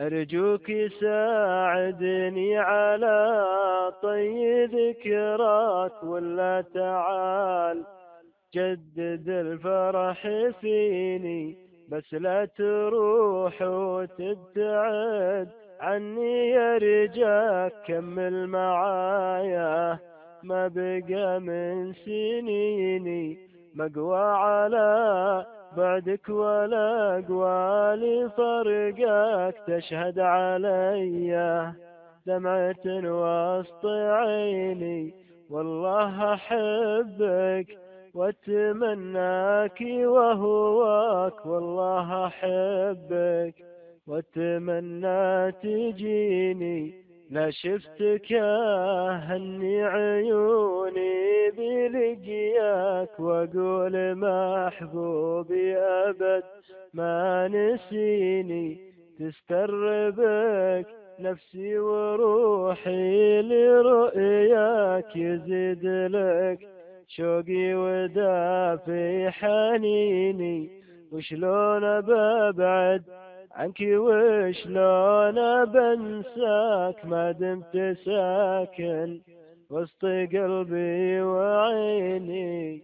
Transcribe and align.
أرجوك 0.00 0.72
ساعدني 1.00 2.58
على 2.58 3.18
طي 4.02 4.64
ذكراك 4.64 6.04
ولا 6.04 6.64
تعال. 6.74 7.84
جدد 8.54 9.28
الفرح 9.28 10.28
فيني 10.60 11.56
بس 11.90 12.14
لا 12.14 12.44
تروح 12.44 13.62
وتبتعد. 13.62 15.48
عني 15.80 16.50
يا 16.50 16.78
رجاك 16.78 17.72
كمل 17.86 18.46
معايا 18.46 19.98
ما 20.42 20.68
بقى 20.68 21.40
من 21.40 21.92
سنيني. 21.92 23.38
مقوى 23.74 24.18
على 24.18 25.46
بعدك 25.76 26.28
ولا 26.28 27.24
قوالي 27.28 28.30
فرقك 28.36 29.56
تشهد 29.66 30.18
علي. 30.18 31.72
دمعة 32.26 32.84
وسط 32.86 33.86
عيني 33.86 35.14
والله 35.48 36.34
أحبك 36.34 37.78
وأتمناك 38.14 39.80
وهواك 40.04 41.46
والله 41.46 42.26
أحبك 42.26 43.54
وأتمنى 44.06 45.52
تجيني. 45.52 46.94
لا 47.30 47.50
شفتك 47.50 48.32
هني 49.28 49.84
بلقياك 49.86 50.69
وأقول 53.20 54.14
محبوبي 54.14 55.76
أبد 55.76 56.42
ما 56.94 57.48
نسيني 57.48 58.78
تستربك 59.18 60.86
نفسي 61.20 61.78
وروحي 61.78 63.42
لرؤياك 63.42 65.16
يزيد 65.16 65.84
لك. 65.86 66.58
شوقي 67.08 67.74
ودافي 67.74 69.30
حنيني 69.30 70.70
وشلون 71.12 72.00
ببعد 72.00 73.02
عنك 73.52 73.80
وشلون 73.80 75.64
بنساك؟ 75.64 77.04
ما 77.04 77.32
دمت 77.32 77.96
ساكن 78.04 79.20
وسط 79.70 80.04
قلبي 80.04 81.20
وعيني. 81.22 82.82